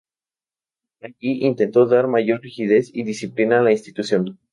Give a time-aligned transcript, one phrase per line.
[1.03, 4.39] Allí intento dar mayor rigidez y disciplina a la institución.